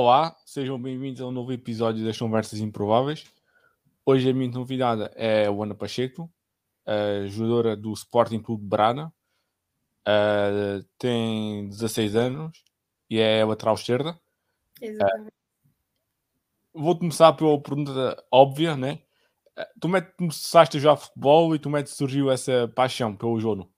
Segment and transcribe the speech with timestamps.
[0.00, 3.24] Olá, sejam bem-vindos a um novo episódio das Conversas Improváveis.
[4.06, 6.32] Hoje a minha convidada é a Ana Pacheco,
[6.86, 9.12] a jogadora do Sporting Clube Brana.
[10.06, 12.62] Uh, tem 16 anos
[13.10, 14.16] e é lateral esquerda.
[14.80, 15.32] Exatamente.
[16.74, 19.02] Uh, vou começar pela pergunta óbvia, né?
[19.58, 23.16] Uh, tu é que começaste a jogar futebol e tu é que surgiu essa paixão
[23.16, 23.68] pelo jogo?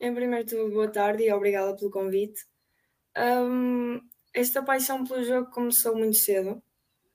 [0.00, 2.40] Em primeiro tudo, boa tarde e obrigada pelo convite.
[3.14, 4.00] Um,
[4.34, 6.62] esta paixão pelo jogo começou muito cedo.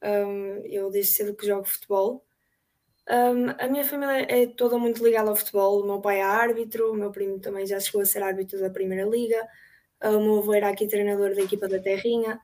[0.02, 2.26] Um, eu desde cedo que jogo futebol.
[3.10, 5.82] Um, a minha família é toda muito ligada ao futebol.
[5.82, 8.70] O meu pai é árbitro, o meu primo também já chegou a ser árbitro da
[8.70, 9.48] Primeira Liga.
[10.02, 12.40] O meu avô era aqui treinador da equipa da Terrinha.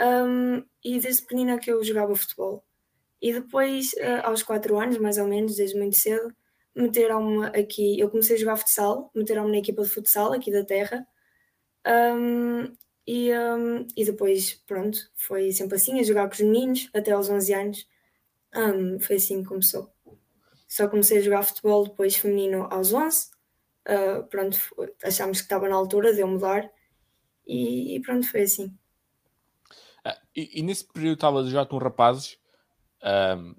[0.00, 2.64] Um, e desde pequenina que eu jogava futebol.
[3.20, 6.34] E depois, uh, aos 4 anos, mais ou menos, desde muito cedo,
[6.74, 8.00] meteram-me aqui.
[8.00, 11.06] Eu comecei a jogar futsal, meteram-me na equipa de futsal aqui da Terra.
[11.86, 12.74] Um,
[13.06, 17.28] e, um, e depois, pronto, foi sempre assim, a jogar com os meninos até aos
[17.28, 17.88] 11 anos.
[18.54, 19.92] Um, foi assim que começou.
[20.68, 23.26] Só comecei a jogar futebol depois feminino aos 11.
[23.26, 24.58] Uh, ah, pronto,
[25.02, 26.70] achámos que estava na altura de eu mudar.
[27.46, 28.76] E, e pronto, foi assim.
[30.04, 32.38] Ah, e, e, nesse período estava já com rapazes.
[33.02, 33.54] Um,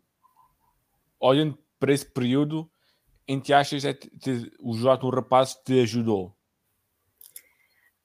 [1.20, 2.70] olhando para esse período,
[3.28, 4.10] em que achas é que
[4.60, 6.36] o jogar com rapazes te ajudou?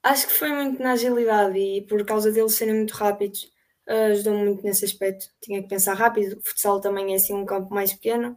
[0.08, 3.44] Acho que foi muito na agilidade e por causa deles serem muito rápidos,
[3.86, 5.26] uh, ajudou muito nesse aspecto.
[5.38, 6.38] Tinha que pensar rápido.
[6.38, 8.34] O futsal também é assim um campo mais pequeno.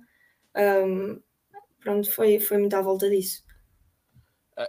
[0.54, 1.22] Um,
[1.80, 3.42] pronto, foi, foi muito à volta disso.
[4.58, 4.68] Uh,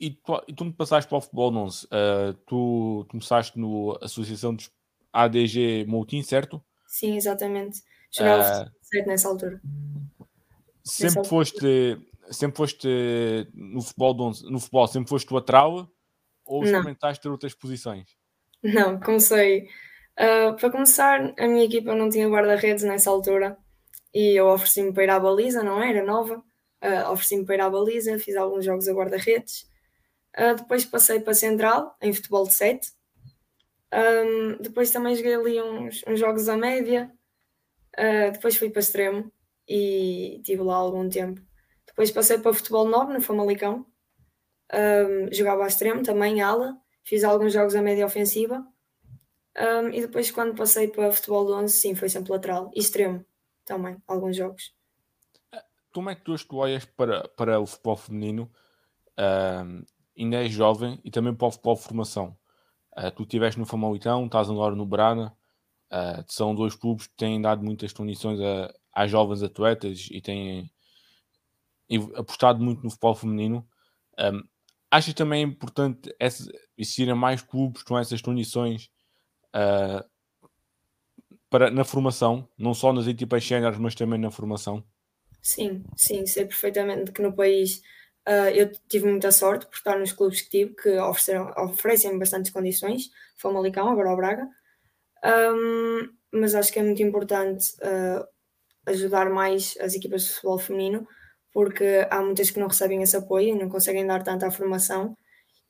[0.00, 1.86] e, tu, e tu me passaste para o futebol 11.
[1.86, 4.68] Uh, tu começaste no Associação de
[5.12, 6.60] ADG Moutim, certo?
[6.84, 7.80] Sim, exatamente.
[8.10, 9.62] Jogava uh, certo nessa altura.
[10.82, 12.32] Sempre nessa foste, altura.
[12.32, 12.88] sempre foste
[13.54, 15.88] no futebol, 11, no futebol, sempre foste lateral
[16.44, 18.16] ou experimentaste ter outras posições?
[18.62, 19.68] Não, comecei.
[20.18, 23.58] Uh, para começar, a minha equipa não tinha guarda-redes nessa altura
[24.14, 26.42] e eu ofereci-me para ir à baliza, não era nova.
[26.82, 29.68] Uh, ofereci-me para ir à baliza, fiz alguns jogos a guarda-redes.
[30.38, 32.92] Uh, depois passei para Central, em futebol de 7.
[33.92, 37.10] Um, depois também joguei ali uns, uns jogos à média.
[37.98, 39.32] Uh, depois fui para extremo
[39.68, 41.40] e tive lá algum tempo.
[41.86, 43.86] Depois passei para futebol 9 no Famalicão
[44.72, 48.66] um, jogava a extremo, também ala, fiz alguns jogos a média ofensiva.
[49.56, 53.24] Um, e depois, quando passei para futebol de 11, sim, foi sempre lateral e extremo
[53.64, 54.72] também, alguns jogos.
[55.92, 58.50] Como é que tu, tu olhas para, para o futebol feminino?
[60.18, 62.36] Ainda és jovem e também para o futebol de formação.
[62.96, 65.36] Uh, tu estiveste no Famalicão, estás agora no Brana,
[65.92, 70.70] uh, são dois clubes que têm dado muitas condições a, às jovens atletas e têm
[72.14, 73.68] apostado muito no futebol feminino.
[74.18, 74.42] Um,
[74.94, 76.14] Achas também importante
[76.78, 78.92] existirem mais clubes com essas condições
[79.48, 80.08] uh,
[81.50, 84.84] para, na formação, não só nas equipas séniores, mas também na formação?
[85.42, 87.82] Sim, sim, sei perfeitamente que no país
[88.28, 90.96] uh, eu tive muita sorte por estar nos clubes que tive, que
[91.56, 94.48] oferecem bastantes condições, Famalicão, agora o Braga,
[95.24, 98.24] um, mas acho que é muito importante uh,
[98.86, 101.04] ajudar mais as equipas de futebol feminino
[101.54, 105.16] porque há muitas que não recebem esse apoio e não conseguem dar tanta formação,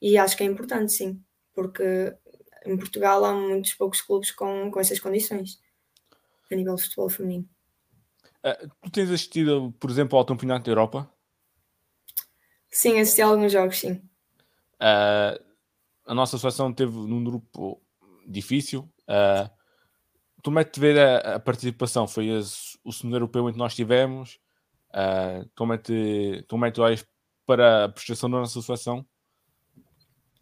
[0.01, 1.23] e acho que é importante, sim,
[1.55, 2.17] porque
[2.65, 5.61] em Portugal há muitos poucos clubes com, com essas condições
[6.51, 7.49] a nível de futebol feminino.
[8.43, 11.11] Uh, tu tens assistido, por exemplo, ao Campeonato da Europa?
[12.71, 13.93] Sim, assisti a alguns jogos, sim.
[14.75, 15.39] Uh,
[16.07, 17.81] a nossa seleção teve num grupo
[18.27, 18.91] difícil.
[19.03, 19.51] Uh,
[20.43, 24.39] tu mete ver a, a participação, foi esse, o segundo europeu em que nós tivemos.
[24.95, 27.05] Uh, como, é que, como é que olhas
[27.45, 29.05] para a prestação da nossa seleção?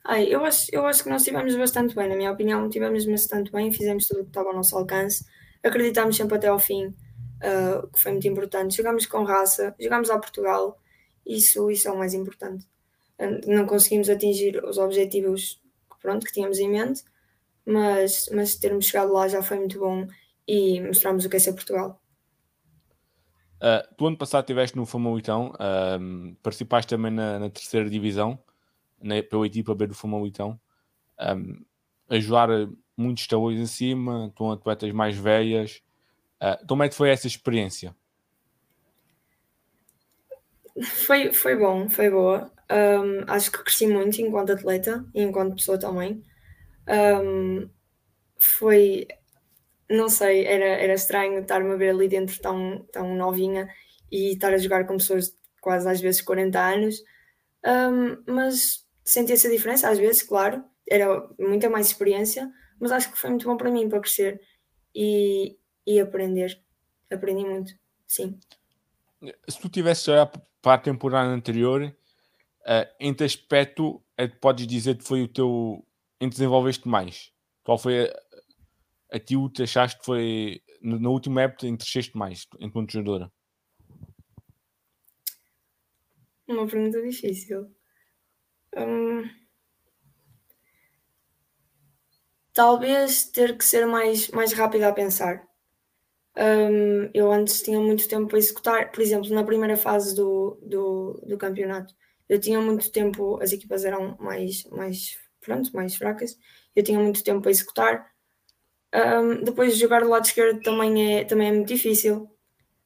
[0.04, 3.50] Ai, eu, acho, eu acho que nós estivemos bastante bem, na minha opinião, estivemos bastante
[3.50, 5.24] bem, fizemos tudo o que estava ao nosso alcance,
[5.62, 8.76] acreditámos sempre até ao fim, uh, que foi muito importante.
[8.76, 10.78] Jogámos com raça, jogámos a Portugal,
[11.24, 12.66] isso, isso é o mais importante.
[13.46, 15.62] Não conseguimos atingir os objetivos
[16.00, 17.04] pronto, que tínhamos em mente,
[17.64, 20.08] mas, mas termos chegado lá já foi muito bom
[20.48, 22.01] e mostramos o que é ser Portugal.
[23.62, 28.36] Uh, tu ano passado estiveste no Famalicão, uh, participaste também na, na terceira divisão,
[29.00, 30.58] na, pela equipa B do Famalicão,
[31.20, 31.64] um,
[32.08, 32.48] a jogar
[32.96, 35.80] muitos talões em cima, estão atletas mais velhas.
[36.42, 37.94] Uh, como é que foi essa experiência?
[41.06, 42.50] Foi, foi bom, foi boa.
[42.68, 46.20] Um, acho que cresci muito enquanto atleta e enquanto pessoa também.
[46.88, 47.68] Um,
[48.36, 49.06] foi
[49.90, 53.68] não sei, era, era estranho estar-me a ver ali dentro tão, tão novinha
[54.10, 57.02] e estar a jogar com pessoas de quase às vezes 40 anos,
[57.64, 62.50] um, mas sentia essa diferença às vezes, claro, era muita mais experiência,
[62.80, 64.40] mas acho que foi muito bom para mim, para crescer
[64.94, 65.56] e,
[65.86, 66.60] e aprender.
[67.10, 67.72] Aprendi muito,
[68.06, 68.38] sim.
[69.48, 70.26] Se tu tivesse olhar
[70.60, 71.94] para a temporada anterior,
[72.62, 75.84] uh, em que aspecto é que podes dizer que foi o teu
[76.20, 77.32] em que desenvolveste mais?
[77.64, 78.22] Qual foi a,
[79.12, 83.30] a ti o que achaste que foi na última época cresceste mais enquanto jogadora?
[86.48, 87.70] Uma pergunta difícil.
[88.76, 89.28] Hum,
[92.52, 95.46] talvez ter que ser mais, mais rápida a pensar.
[96.36, 101.22] Um, eu antes tinha muito tempo para executar, por exemplo, na primeira fase do, do,
[101.26, 101.94] do, campeonato,
[102.26, 106.38] eu tinha muito tempo, as equipas eram mais, mais, pronto, mais fracas,
[106.74, 108.11] eu tinha muito tempo para executar.
[108.94, 112.30] Um, depois, jogar do lado esquerdo também é, também é muito difícil,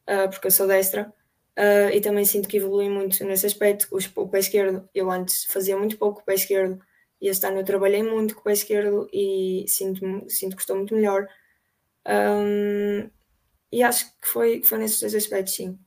[0.08, 1.12] uh, porque eu sou destra,
[1.58, 3.88] uh, e também sinto que evolui muito nesse aspecto.
[3.91, 6.81] O, o pé esquerdo, eu antes fazia muito pouco o pé esquerdo,
[7.20, 10.76] e este ano eu trabalhei muito com o pé esquerdo e sinto, sinto que estou
[10.76, 11.26] muito melhor.
[12.06, 13.11] Um,
[13.73, 15.79] e acho que foi, foi nesses dois aspectos, sim.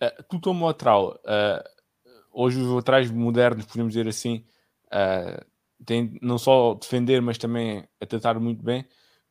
[0.00, 1.68] Uh, tu como lateral, uh,
[2.30, 4.44] hoje os laterais modernos, podemos dizer assim,
[4.86, 5.44] uh,
[5.84, 8.86] têm não só defender, mas também a tratar muito bem.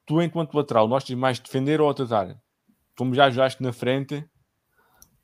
[0.06, 2.42] Tu, enquanto lateral, gostas mais de defender ou a tratar?
[2.98, 4.28] Como já ajudaste na frente?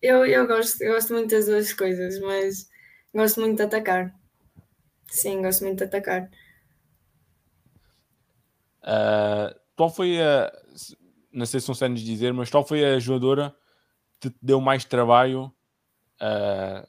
[0.01, 2.69] Eu, eu, gosto, eu gosto muito das duas coisas, mas
[3.13, 4.13] gosto muito de atacar.
[5.07, 6.29] Sim, gosto muito de atacar.
[8.83, 10.51] Uh, qual foi a.
[11.31, 13.53] Não sei se são de dizer, mas qual foi a jogadora
[14.21, 15.53] que te deu mais trabalho,
[16.21, 16.87] uh,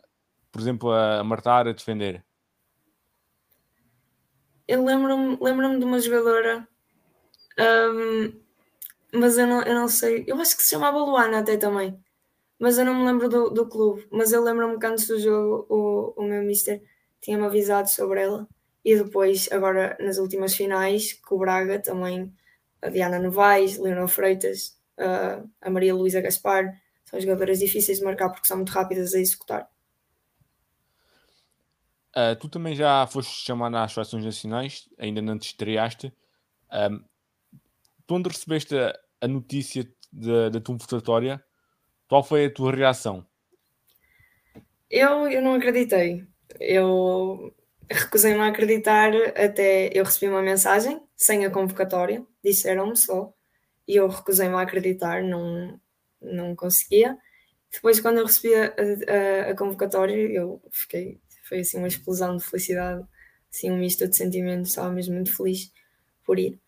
[0.52, 2.24] por exemplo, a marcar, a defender?
[4.68, 6.66] Eu lembro-me lembro de uma jogadora,
[7.58, 8.32] um,
[9.12, 10.24] mas eu não, eu não sei.
[10.26, 11.98] Eu acho que se chamava Luana até também,
[12.58, 14.06] mas eu não me lembro do, do clube.
[14.10, 16.82] Mas eu lembro-me que antes do jogo o, o meu mister
[17.20, 18.48] tinha-me avisado sobre ela.
[18.84, 22.32] E depois, agora nas últimas finais, com o Braga também,
[22.82, 24.78] a Diana Novaes, Leonor Freitas,
[25.60, 26.72] a Maria Luísa Gaspar,
[27.04, 29.68] são jogadoras difíceis de marcar porque são muito rápidas a executar.
[32.16, 36.12] Uh, tu também já foste chamada às seleções nacionais, ainda não te estreaste.
[36.72, 37.04] Um,
[38.06, 39.86] tu onde recebeste a, a notícia
[40.50, 41.44] da tua votatória,
[42.08, 43.26] qual foi a tua reação?
[44.88, 46.26] Eu, eu não acreditei
[46.60, 47.54] eu
[47.90, 53.32] recusei-me a acreditar até eu recebi uma mensagem sem a convocatória, disseram-me só,
[53.86, 55.80] e eu recusei-me a acreditar, não,
[56.20, 57.16] não conseguia.
[57.70, 62.44] Depois, quando eu recebi a, a, a, convocatória, eu fiquei, foi assim uma explosão de
[62.44, 63.06] felicidade,
[63.50, 65.72] assim um misto de sentimentos, estava mesmo muito feliz
[66.24, 66.60] por ir.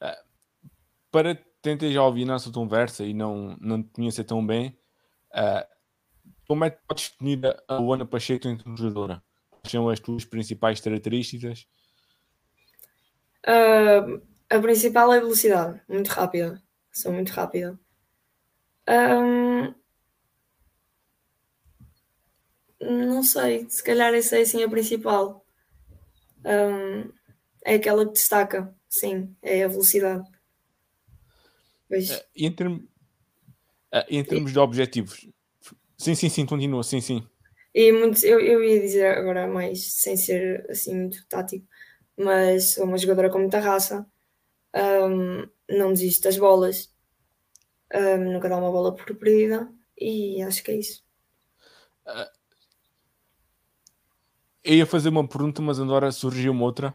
[0.00, 0.70] Uh,
[1.10, 4.78] para tentar já ouvir nossa conversa e não, não te conhecer tão bem,
[5.32, 5.66] uh,
[6.46, 9.22] como é que podes definir a Luana Pacheco como jogadora?
[9.50, 11.66] Quais são as tuas principais características?
[13.46, 16.60] Uh, a principal é a velocidade, muito rápida.
[16.92, 17.78] Sou muito rápida.
[18.88, 19.72] Um,
[22.80, 25.44] não sei, se calhar essa é assim a principal.
[26.44, 27.12] Um,
[27.64, 30.26] é aquela que destaca, sim, é a velocidade.
[31.88, 32.10] Pois.
[32.10, 32.76] Uh, e em, term...
[32.76, 35.28] uh, em termos de objetivos,
[36.00, 37.28] Sim, sim, sim, continua, sim, sim.
[37.74, 41.66] E muito, eu, eu ia dizer agora mais, sem ser assim muito tático,
[42.16, 44.06] mas sou uma jogadora com muita raça,
[44.74, 46.90] um, não desisto das bolas,
[47.94, 51.04] um, nunca dá uma bola por perdida e acho que é isso.
[52.06, 52.39] Uh,
[54.64, 56.94] eu ia fazer uma pergunta, mas agora surgiu uma outra.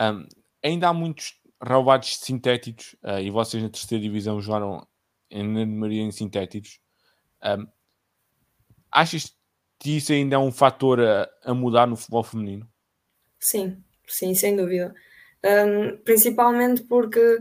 [0.00, 0.26] Um,
[0.62, 4.86] ainda há muitos roubados sintéticos uh, e vocês na terceira divisão jogaram
[5.30, 6.80] em Maria em sintéticos.
[7.44, 7.66] Um,
[8.92, 9.34] Achas
[9.78, 12.68] que isso ainda é um fator a, a mudar no futebol feminino?
[13.40, 14.94] Sim, sim, sem dúvida.
[15.42, 17.40] Um, principalmente porque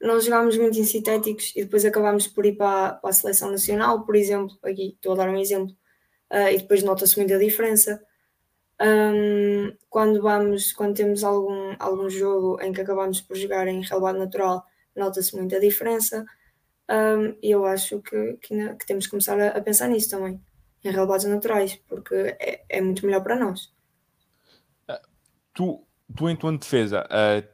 [0.00, 4.04] nós jogámos muito em sintéticos e depois acabámos por ir para, para a seleção nacional,
[4.04, 5.74] por exemplo, aqui estou a dar um exemplo,
[6.30, 8.04] uh, e depois nota-se muita diferença.
[8.82, 14.18] Um, quando vamos, quando temos algum, algum jogo em que acabamos por jogar em relevado
[14.18, 14.64] natural,
[14.96, 16.24] nota-se muita diferença.
[17.40, 20.38] E eu acho que, que, que, temos que começar a, a pensar nisso também
[20.84, 23.72] em relevados naturais, porque é, é muito melhor para nós.
[24.88, 25.08] Uh,
[25.54, 27.46] tu, tu, em tua defesa, uh,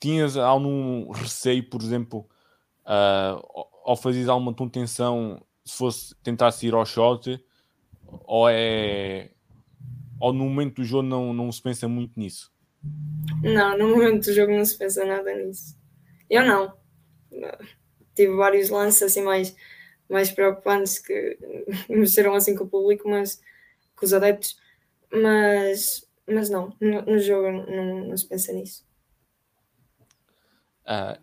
[0.00, 2.28] tinhas algum receio, por exemplo,
[2.86, 7.44] uh, ao fazer alguma contenção, se fosse tentar ir ao shot,
[8.24, 9.32] ou é.
[10.20, 12.52] Ou no momento do jogo não, não se pensa muito nisso?
[13.42, 15.76] Não, no momento do jogo não se pensa nada nisso.
[16.28, 16.76] Eu não.
[18.14, 19.54] Tive vários lances assim mais
[20.08, 21.38] mais preocupantes que
[21.88, 23.40] mexeram assim com o público, mas
[23.94, 24.58] com os adeptos,
[25.12, 28.86] mas mas não, no, no jogo não, não, se pensa nisso.
[30.84, 31.20] Uh,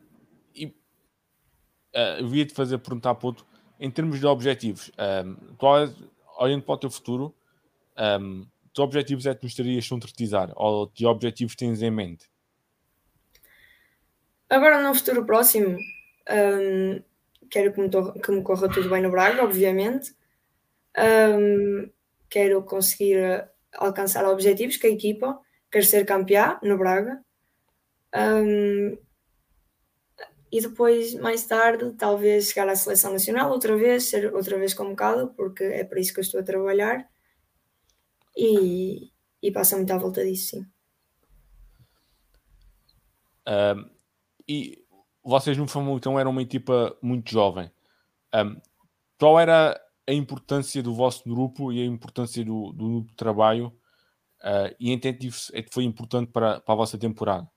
[0.53, 3.45] e uh, eu ia te fazer perguntar, ponto,
[3.79, 4.91] em termos de objetivos,
[5.25, 5.67] um, tu,
[6.39, 7.35] olhando para o teu futuro,
[8.19, 10.51] um, que objetivos é que gostarias de concretizar?
[10.55, 12.29] Ou que objetivos tens em mente?
[14.49, 15.77] Agora, no futuro próximo,
[16.29, 17.01] um,
[17.49, 17.89] quero que me,
[18.21, 20.13] que me, corra tudo bem no Braga, obviamente.
[20.97, 21.89] Um,
[22.29, 25.39] quero conseguir alcançar objetivos com a equipa.
[25.71, 27.23] Quero ser campeã no Braga.
[28.13, 28.97] Um,
[30.51, 35.29] e depois, mais tarde, talvez chegar à seleção nacional outra vez, ser outra vez convocado,
[35.29, 37.09] porque é para isso que eu estou a trabalhar.
[38.35, 39.11] E,
[39.41, 40.65] e passa muito à volta disso, sim.
[43.47, 43.89] Um,
[44.47, 44.83] e
[45.23, 47.71] vocês no Famalicão eram uma equipa muito jovem.
[48.33, 48.59] Um,
[49.17, 53.67] qual era a importância do vosso grupo e a importância do, do, do trabalho?
[54.41, 57.49] Uh, e entendo é que foi importante para, para a vossa temporada?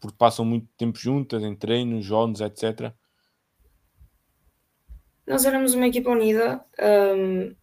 [0.00, 2.92] Porque passam muito tempo juntas, em treinos, jogos, etc.
[5.26, 6.64] Nós éramos uma equipa unida.
[6.80, 7.54] Um,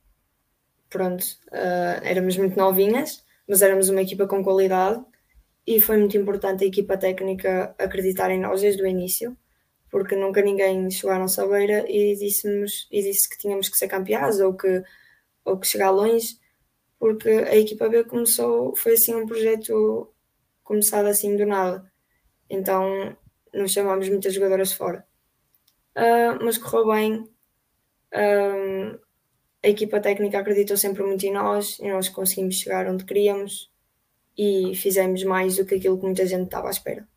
[0.96, 5.04] pronto, uh, éramos muito novinhas, mas éramos uma equipa com qualidade
[5.68, 9.38] e foi muito importante a equipa técnica acreditar em nós desde o início,
[9.92, 12.48] porque nunca ninguém chegou à nossa beira e disse,
[12.90, 14.84] e disse que tínhamos que ser campeões ou que,
[15.44, 16.40] ou que chegar longe,
[16.98, 20.14] porque a equipa B começou, foi assim um projeto
[20.64, 21.92] começado assim do nada.
[22.50, 23.18] Então
[23.54, 25.06] não chamámos muitas jogadoras fora.
[25.98, 27.30] Uh, mas correu bem.
[28.14, 29.05] Uh,
[29.66, 33.72] a equipa técnica acreditou sempre muito em nós e nós conseguimos chegar onde queríamos
[34.38, 37.08] e fizemos mais do que aquilo que muita gente estava à espera.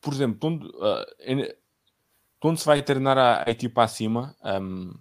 [0.00, 1.56] Por exemplo, quando, uh,
[2.38, 4.94] quando se vai treinar a, a equipa acima, um,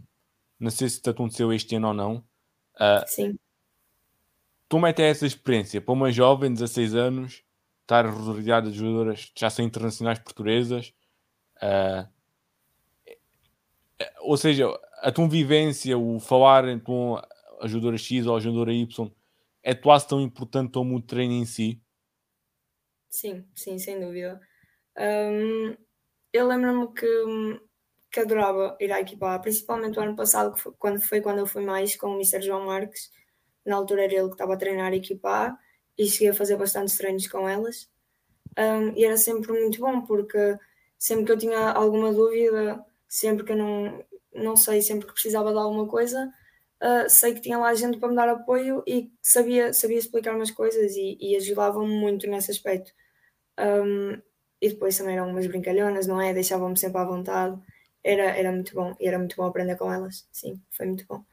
[0.60, 2.16] não sei se te aconteceu este ano ou não.
[2.76, 3.40] Uh, Sim.
[4.68, 7.44] Como é que é essa experiência para uma jovem de 16 anos
[7.82, 10.92] estar rodeada de jogadoras que já são internacionais portuguesas?
[11.58, 12.15] Uh,
[14.22, 14.68] ou seja,
[15.02, 17.16] a convivência, o falar com
[17.60, 19.12] a jogadora X ou a jogadora Y
[19.64, 21.82] é quase tão importante como o treino em si?
[23.10, 24.40] Sim, sim, sem dúvida.
[24.98, 25.76] Um,
[26.32, 27.08] eu lembro-me que,
[28.12, 31.64] que adorava ir à equipa, principalmente o ano passado, foi, quando foi quando eu fui
[31.64, 32.42] mais com o Mr.
[32.42, 33.10] João Marques.
[33.66, 35.58] Na altura era ele que estava a treinar a equipa
[35.98, 37.90] e cheguei a fazer bastantes treinos com elas.
[38.58, 40.58] Um, e era sempre muito bom, porque
[40.98, 45.52] sempre que eu tinha alguma dúvida, sempre que eu não, não sei, sempre que precisava
[45.52, 46.32] de alguma coisa,
[46.82, 50.52] uh, sei que tinha lá gente para me dar apoio e sabia, sabia explicar umas
[50.52, 52.92] coisas e, e ajudavam-me muito nesse aspecto.
[53.60, 54.22] Um,
[54.62, 56.34] e depois também eram umas brincalhonas, não é?
[56.34, 57.60] Deixavam-me sempre à vontade.
[58.04, 60.28] Era, era muito bom e era muito bom aprender com elas.
[60.32, 61.24] Sim, foi muito bom.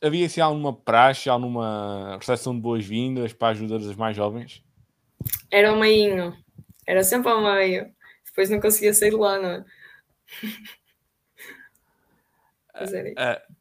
[0.00, 4.62] Havia assim alguma praxe, alguma recepção de boas-vindas para ajudar as mais jovens?
[5.50, 6.36] Era o meinho,
[6.86, 7.92] era sempre ao meio.
[8.32, 9.64] Depois não conseguia sair de lá, não é?
[12.74, 13.54] Uh,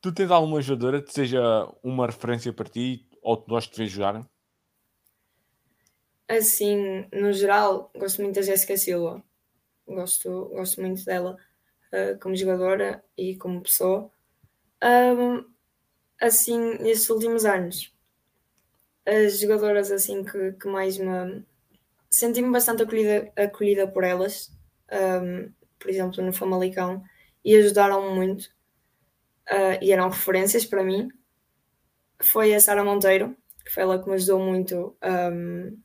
[0.00, 1.40] tu tens alguma jogadora que seja
[1.82, 4.26] uma referência para ti ou que gostes de ver jogar?
[6.26, 9.22] Assim, no geral, gosto muito da Jéssica Silva.
[9.86, 11.36] Gosto, gosto muito dela
[11.92, 14.10] uh, como jogadora e como pessoa.
[14.82, 15.44] Um,
[16.18, 17.92] assim, nestes últimos anos,
[19.04, 21.44] as jogadoras assim que, que mais me
[22.10, 24.50] senti-me bastante acolhida, acolhida por elas,
[24.92, 27.02] um, por exemplo, no Famalicão,
[27.44, 28.44] e ajudaram-me muito
[29.50, 31.08] uh, e eram referências para mim.
[32.20, 35.78] Foi a Sara Monteiro, que foi ela que me ajudou muito um,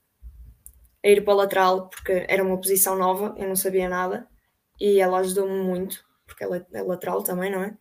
[1.04, 4.28] a ir para a lateral, porque era uma posição nova, eu não sabia nada,
[4.80, 7.78] e ela ajudou-me muito, porque ela é lateral também, não é?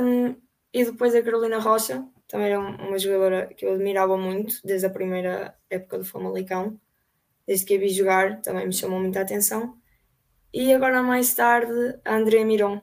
[0.00, 0.36] Um,
[0.72, 4.90] e depois a Carolina Rocha, também era uma jogadora que eu admirava muito desde a
[4.90, 6.78] primeira época do Famalicão,
[7.46, 9.76] desde que a vi jogar, também me chamou muita atenção.
[10.52, 12.80] E agora mais tarde a Andrea Miron,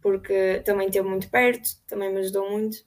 [0.00, 2.78] porque também esteve muito perto, também me ajudou muito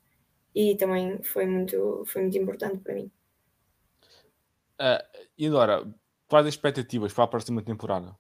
[0.56, 3.12] e também foi muito, foi muito importante para mim.
[4.80, 5.04] Uh,
[5.38, 5.86] e agora,
[6.28, 8.16] quais as expectativas para a próxima temporada?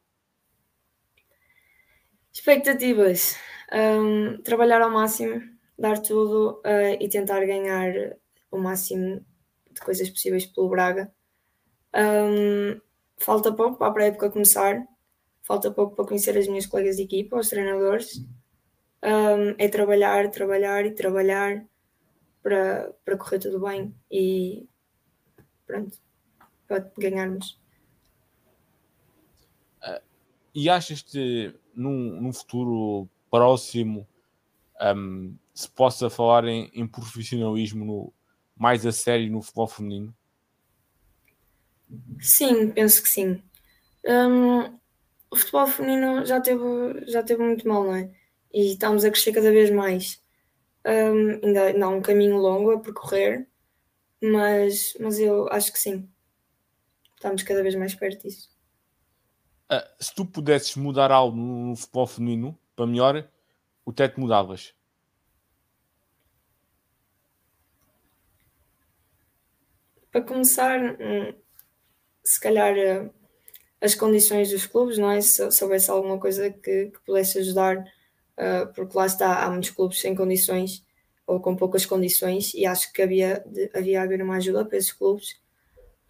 [2.33, 3.37] Expectativas:
[3.71, 5.41] um, trabalhar ao máximo,
[5.77, 8.17] dar tudo uh, e tentar ganhar
[8.51, 9.25] o máximo
[9.71, 11.13] de coisas possíveis pelo Braga.
[11.95, 12.79] Um,
[13.17, 14.85] falta pouco para a pré-época começar,
[15.43, 18.23] falta pouco para conhecer as minhas colegas de equipa, os treinadores.
[19.03, 21.65] Um, é trabalhar, trabalhar e trabalhar
[22.43, 24.67] para, para correr tudo bem e
[25.65, 25.97] pronto,
[26.67, 27.59] para ganharmos.
[29.81, 30.01] Uh,
[30.53, 34.07] e achas que num, num futuro próximo
[34.95, 38.13] um, se possa falar em, em profissionalismo no,
[38.55, 40.15] mais a sério no futebol feminino?
[42.19, 43.41] Sim, penso que sim.
[44.05, 44.79] Um,
[45.31, 46.63] o futebol feminino já teve,
[47.07, 48.11] já teve muito mal, não é?
[48.53, 50.21] E estamos a crescer cada vez mais.
[50.85, 53.47] Um, ainda, ainda há um caminho longo a percorrer,
[54.21, 56.09] mas, mas eu acho que sim.
[57.15, 58.49] Estamos cada vez mais perto disso.
[59.71, 63.29] Uh, se tu pudesses mudar algo no, futebol feminino para melhor,
[63.85, 64.73] o teto mudavas?
[70.11, 71.33] Para começar, hum,
[72.29, 73.09] se calhar eh,
[73.81, 75.19] as condições dos clubes, não é?
[75.21, 79.71] Se, se houvesse alguma coisa que, que pudesse ajudar, uh, porque lá está, há muitos
[79.71, 80.85] clubes sem condições
[81.25, 84.91] ou com poucas condições e acho que havia, de, havia haver uma ajuda para esses
[84.91, 85.39] clubes.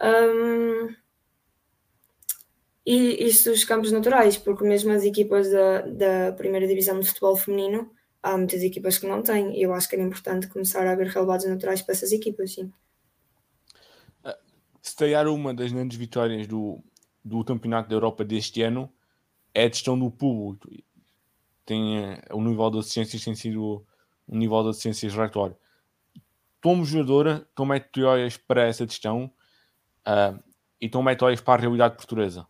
[0.02, 0.94] Um,
[2.86, 7.36] e isso dos campos naturais, porque mesmo as equipas da, da primeira divisão de futebol
[7.38, 10.92] feminino, há muitas equipas que não têm, e eu acho que era importante começar a
[10.92, 12.72] haver relevados naturais para essas equipas, sim.
[15.00, 16.84] Calhar uma das grandes vitórias do,
[17.24, 18.92] do Campeonato da Europa deste ano
[19.54, 20.70] é a gestão do público.
[21.66, 23.86] Tem, eh, o nível de assistências tem sido
[24.28, 25.56] um nível de assistências relatório.
[26.62, 27.64] Como jogadora, tu
[28.04, 29.32] olhas para essa gestão
[30.06, 30.38] uh,
[30.82, 32.46] e é que tu olhas para a realidade portuguesa?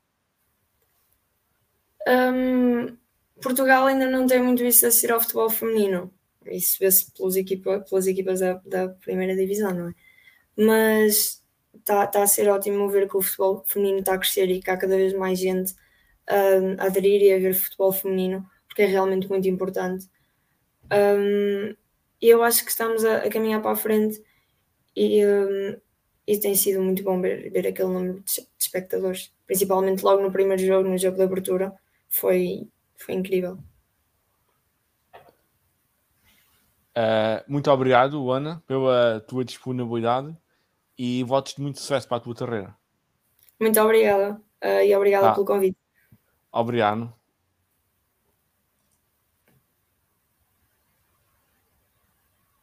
[2.08, 2.98] Um,
[3.40, 6.12] Portugal ainda não tem muito isso a ser ao futebol feminino.
[6.46, 7.36] Isso vê-se pelas,
[7.88, 9.94] pelas equipas da, da, primeira divisão, não é?
[10.58, 11.39] Mas
[11.76, 14.70] está tá a ser ótimo ver que o futebol feminino está a crescer e que
[14.70, 15.74] há cada vez mais gente
[16.78, 20.08] a aderir e a ver futebol feminino, porque é realmente muito importante.
[20.92, 21.76] Um,
[22.22, 24.22] eu acho que estamos a, a, caminhar para a frente
[24.96, 25.78] e, um,
[26.28, 30.32] e tem sido muito bom ver, ver aquele número de, de espectadores, principalmente logo no
[30.32, 31.74] primeiro jogo, no jogo de abertura,
[32.08, 33.58] foi, foi incrível.
[36.96, 40.36] Uh, muito obrigado, Ana, pela tua disponibilidade
[41.00, 42.76] e votos de muito sucesso para a tua carreira.
[43.58, 45.34] Muito obrigada uh, e obrigada ah.
[45.34, 45.78] pelo convite.
[46.52, 47.14] Obrigado.